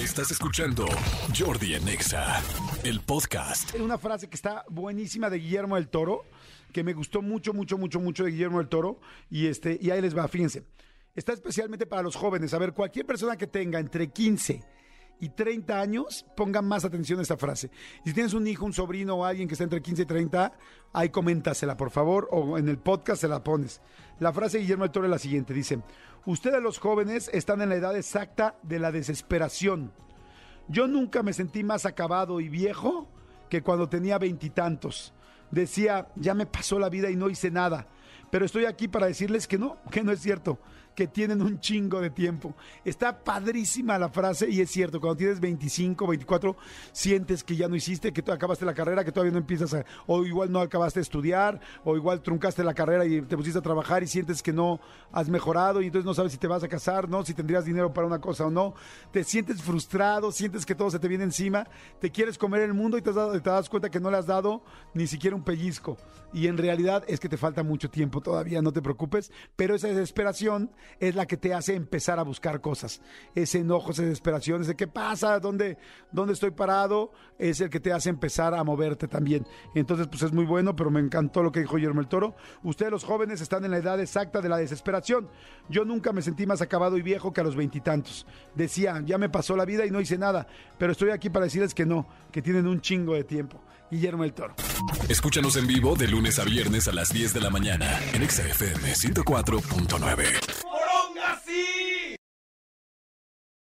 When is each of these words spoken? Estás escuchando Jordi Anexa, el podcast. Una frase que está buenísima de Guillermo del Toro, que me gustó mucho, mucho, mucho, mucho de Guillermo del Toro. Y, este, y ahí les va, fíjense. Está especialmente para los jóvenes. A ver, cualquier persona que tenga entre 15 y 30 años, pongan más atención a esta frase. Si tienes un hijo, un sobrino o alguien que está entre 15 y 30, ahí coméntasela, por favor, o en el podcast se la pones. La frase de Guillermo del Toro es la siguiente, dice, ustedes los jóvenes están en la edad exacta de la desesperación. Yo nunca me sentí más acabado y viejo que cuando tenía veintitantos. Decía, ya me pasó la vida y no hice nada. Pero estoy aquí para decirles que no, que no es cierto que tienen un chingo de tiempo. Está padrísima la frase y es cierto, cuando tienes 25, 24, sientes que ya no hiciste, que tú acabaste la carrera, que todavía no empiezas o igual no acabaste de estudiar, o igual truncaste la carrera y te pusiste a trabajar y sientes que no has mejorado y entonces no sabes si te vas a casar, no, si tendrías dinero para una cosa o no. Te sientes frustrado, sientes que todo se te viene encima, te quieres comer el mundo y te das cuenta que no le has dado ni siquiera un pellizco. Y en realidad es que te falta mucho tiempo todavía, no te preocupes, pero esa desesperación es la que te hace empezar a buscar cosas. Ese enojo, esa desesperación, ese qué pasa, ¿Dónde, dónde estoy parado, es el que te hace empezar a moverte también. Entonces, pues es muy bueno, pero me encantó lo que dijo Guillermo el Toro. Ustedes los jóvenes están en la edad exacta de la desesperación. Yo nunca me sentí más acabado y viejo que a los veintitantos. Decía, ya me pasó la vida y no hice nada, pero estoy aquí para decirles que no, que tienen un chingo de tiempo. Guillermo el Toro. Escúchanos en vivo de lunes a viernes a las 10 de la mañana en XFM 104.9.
Estás 0.00 0.30
escuchando 0.30 0.86
Jordi 1.38 1.74
Anexa, 1.74 2.42
el 2.84 3.00
podcast. 3.00 3.74
Una 3.78 3.98
frase 3.98 4.30
que 4.30 4.34
está 4.34 4.64
buenísima 4.70 5.28
de 5.28 5.38
Guillermo 5.38 5.74
del 5.74 5.88
Toro, 5.88 6.24
que 6.72 6.82
me 6.82 6.94
gustó 6.94 7.20
mucho, 7.20 7.52
mucho, 7.52 7.76
mucho, 7.76 8.00
mucho 8.00 8.24
de 8.24 8.30
Guillermo 8.30 8.60
del 8.60 8.68
Toro. 8.68 8.98
Y, 9.28 9.46
este, 9.46 9.78
y 9.78 9.90
ahí 9.90 10.00
les 10.00 10.16
va, 10.16 10.26
fíjense. 10.26 10.64
Está 11.14 11.34
especialmente 11.34 11.84
para 11.84 12.02
los 12.02 12.16
jóvenes. 12.16 12.54
A 12.54 12.58
ver, 12.58 12.72
cualquier 12.72 13.04
persona 13.04 13.36
que 13.36 13.46
tenga 13.46 13.78
entre 13.78 14.10
15 14.10 14.64
y 15.20 15.28
30 15.28 15.78
años, 15.78 16.24
pongan 16.36 16.66
más 16.66 16.84
atención 16.84 17.18
a 17.18 17.22
esta 17.22 17.36
frase. 17.36 17.70
Si 18.04 18.12
tienes 18.12 18.32
un 18.34 18.46
hijo, 18.46 18.64
un 18.64 18.72
sobrino 18.72 19.16
o 19.16 19.24
alguien 19.24 19.46
que 19.46 19.54
está 19.54 19.64
entre 19.64 19.82
15 19.82 20.02
y 20.02 20.06
30, 20.06 20.52
ahí 20.92 21.10
coméntasela, 21.10 21.76
por 21.76 21.90
favor, 21.90 22.28
o 22.30 22.58
en 22.58 22.68
el 22.68 22.78
podcast 22.78 23.20
se 23.20 23.28
la 23.28 23.44
pones. 23.44 23.80
La 24.18 24.32
frase 24.32 24.56
de 24.56 24.62
Guillermo 24.62 24.84
del 24.84 24.92
Toro 24.92 25.06
es 25.06 25.10
la 25.10 25.18
siguiente, 25.18 25.54
dice, 25.54 25.80
ustedes 26.24 26.62
los 26.62 26.78
jóvenes 26.78 27.30
están 27.32 27.60
en 27.60 27.68
la 27.68 27.76
edad 27.76 27.96
exacta 27.96 28.56
de 28.62 28.78
la 28.78 28.90
desesperación. 28.90 29.92
Yo 30.68 30.86
nunca 30.86 31.22
me 31.22 31.32
sentí 31.32 31.64
más 31.64 31.84
acabado 31.84 32.40
y 32.40 32.48
viejo 32.48 33.08
que 33.48 33.62
cuando 33.62 33.88
tenía 33.88 34.18
veintitantos. 34.18 35.12
Decía, 35.50 36.08
ya 36.14 36.32
me 36.32 36.46
pasó 36.46 36.78
la 36.78 36.88
vida 36.88 37.10
y 37.10 37.16
no 37.16 37.28
hice 37.28 37.50
nada. 37.50 37.88
Pero 38.30 38.44
estoy 38.44 38.66
aquí 38.66 38.86
para 38.86 39.06
decirles 39.06 39.48
que 39.48 39.58
no, 39.58 39.78
que 39.90 40.04
no 40.04 40.12
es 40.12 40.20
cierto 40.20 40.60
que 40.94 41.06
tienen 41.06 41.42
un 41.42 41.60
chingo 41.60 42.00
de 42.00 42.10
tiempo. 42.10 42.54
Está 42.84 43.22
padrísima 43.22 43.98
la 43.98 44.08
frase 44.08 44.48
y 44.50 44.60
es 44.60 44.70
cierto, 44.70 45.00
cuando 45.00 45.16
tienes 45.16 45.40
25, 45.40 46.06
24, 46.06 46.56
sientes 46.92 47.44
que 47.44 47.56
ya 47.56 47.68
no 47.68 47.76
hiciste, 47.76 48.12
que 48.12 48.22
tú 48.22 48.32
acabaste 48.32 48.64
la 48.64 48.74
carrera, 48.74 49.04
que 49.04 49.12
todavía 49.12 49.32
no 49.32 49.38
empiezas 49.38 49.74
o 50.06 50.24
igual 50.24 50.50
no 50.50 50.60
acabaste 50.60 51.00
de 51.00 51.02
estudiar, 51.02 51.60
o 51.84 51.96
igual 51.96 52.22
truncaste 52.22 52.64
la 52.64 52.74
carrera 52.74 53.04
y 53.04 53.22
te 53.22 53.36
pusiste 53.36 53.58
a 53.58 53.62
trabajar 53.62 54.02
y 54.02 54.06
sientes 54.06 54.42
que 54.42 54.52
no 54.52 54.80
has 55.12 55.28
mejorado 55.28 55.82
y 55.82 55.86
entonces 55.86 56.06
no 56.06 56.14
sabes 56.14 56.32
si 56.32 56.38
te 56.38 56.46
vas 56.46 56.62
a 56.62 56.68
casar, 56.68 57.08
no, 57.08 57.24
si 57.24 57.34
tendrías 57.34 57.64
dinero 57.64 57.92
para 57.92 58.06
una 58.06 58.20
cosa 58.20 58.46
o 58.46 58.50
no. 58.50 58.74
Te 59.12 59.24
sientes 59.24 59.62
frustrado, 59.62 60.32
sientes 60.32 60.66
que 60.66 60.74
todo 60.74 60.90
se 60.90 60.98
te 60.98 61.08
viene 61.08 61.24
encima, 61.24 61.66
te 62.00 62.10
quieres 62.10 62.38
comer 62.38 62.62
el 62.62 62.74
mundo 62.74 62.98
y 62.98 63.02
te 63.02 63.12
das 63.12 63.68
cuenta 63.68 63.90
que 63.90 64.00
no 64.00 64.10
le 64.10 64.16
has 64.16 64.26
dado 64.26 64.62
ni 64.94 65.06
siquiera 65.06 65.36
un 65.36 65.44
pellizco. 65.44 65.96
Y 66.32 66.46
en 66.46 66.56
realidad 66.56 67.04
es 67.08 67.18
que 67.20 67.28
te 67.28 67.36
falta 67.36 67.62
mucho 67.62 67.90
tiempo 67.90 68.20
todavía, 68.20 68.62
no 68.62 68.72
te 68.72 68.82
preocupes, 68.82 69.32
pero 69.56 69.74
esa 69.74 69.88
desesperación 69.88 70.70
es 70.98 71.14
la 71.14 71.26
que 71.26 71.36
te 71.36 71.54
hace 71.54 71.74
empezar 71.74 72.18
a 72.18 72.22
buscar 72.22 72.60
cosas. 72.60 73.00
Ese 73.34 73.58
enojo, 73.58 73.90
esa 73.90 74.02
desesperación, 74.02 74.62
ese 74.62 74.76
qué 74.76 74.86
pasa, 74.86 75.40
¿Dónde, 75.40 75.78
dónde 76.12 76.34
estoy 76.34 76.50
parado, 76.50 77.12
es 77.38 77.60
el 77.60 77.70
que 77.70 77.80
te 77.80 77.92
hace 77.92 78.10
empezar 78.10 78.54
a 78.54 78.64
moverte 78.64 79.08
también. 79.08 79.46
Entonces, 79.74 80.06
pues 80.08 80.22
es 80.22 80.32
muy 80.32 80.44
bueno, 80.44 80.76
pero 80.76 80.90
me 80.90 81.00
encantó 81.00 81.42
lo 81.42 81.52
que 81.52 81.60
dijo 81.60 81.76
Guillermo 81.76 82.00
el 82.00 82.08
Toro. 82.08 82.34
Ustedes 82.62 82.92
los 82.92 83.04
jóvenes 83.04 83.40
están 83.40 83.64
en 83.64 83.70
la 83.70 83.78
edad 83.78 84.00
exacta 84.00 84.40
de 84.40 84.48
la 84.48 84.58
desesperación. 84.58 85.28
Yo 85.68 85.84
nunca 85.84 86.12
me 86.12 86.22
sentí 86.22 86.46
más 86.46 86.60
acabado 86.60 86.96
y 86.98 87.02
viejo 87.02 87.32
que 87.32 87.40
a 87.40 87.44
los 87.44 87.56
veintitantos. 87.56 88.26
Decía, 88.54 89.02
ya 89.04 89.18
me 89.18 89.28
pasó 89.28 89.56
la 89.56 89.64
vida 89.64 89.86
y 89.86 89.90
no 89.90 90.00
hice 90.00 90.18
nada, 90.18 90.46
pero 90.78 90.92
estoy 90.92 91.10
aquí 91.10 91.30
para 91.30 91.44
decirles 91.46 91.74
que 91.74 91.86
no, 91.86 92.06
que 92.30 92.42
tienen 92.42 92.66
un 92.66 92.80
chingo 92.80 93.14
de 93.14 93.24
tiempo. 93.24 93.62
Guillermo 93.90 94.24
el 94.24 94.32
Toro. 94.32 94.54
Escúchanos 95.08 95.56
en 95.56 95.66
vivo 95.66 95.96
de 95.96 96.06
lunes 96.06 96.38
a 96.38 96.44
viernes 96.44 96.86
a 96.86 96.92
las 96.92 97.12
10 97.12 97.34
de 97.34 97.40
la 97.40 97.50
mañana 97.50 97.98
en 98.14 98.28
XFM 98.28 98.92
104.9. 98.92 100.69